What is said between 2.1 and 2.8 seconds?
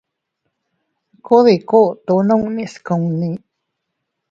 nunnis